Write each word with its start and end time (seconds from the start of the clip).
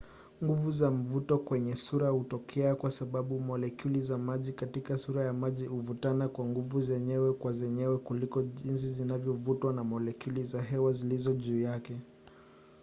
nguvu 0.43 0.71
za 0.71 0.91
mvuto 0.91 1.37
kwenye 1.39 1.75
sura 1.75 2.09
hutokea 2.09 2.75
kwa 2.75 2.91
sababu 2.91 3.39
molekyuli 3.39 4.01
za 4.01 4.17
maji 4.17 4.53
katika 4.53 4.97
sura 4.97 5.23
ya 5.23 5.33
maji 5.33 5.65
huvutana 5.65 6.27
kwa 6.27 6.45
nguvu 6.45 6.81
zenyewe 6.81 7.33
kwa 7.33 7.51
zenyewe 7.51 7.97
kuliko 7.97 8.41
jinsi 8.43 8.87
zinavyovutwa 8.87 9.73
na 9.73 9.83
molekyuli 9.83 10.43
za 10.43 10.61
hewa 10.61 10.91
zilizo 10.91 11.33
juu 11.33 11.61
yake 11.61 11.97